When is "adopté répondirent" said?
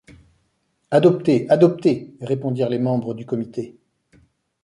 1.51-2.69